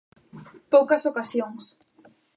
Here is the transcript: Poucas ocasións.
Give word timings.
Poucas 0.73 1.03
ocasións. 1.11 1.63